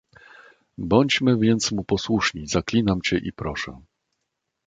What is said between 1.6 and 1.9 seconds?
mu